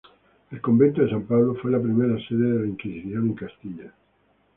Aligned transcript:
El 0.49 0.59
Convento 0.61 1.03
de 1.03 1.11
San 1.11 1.27
Pablo 1.27 1.53
fue 1.61 1.69
la 1.69 1.79
primera 1.79 2.17
sede 2.27 2.51
de 2.53 2.59
la 2.61 2.65
Inquisición 2.67 3.23
en 3.23 3.33
Castilla. 3.35 3.93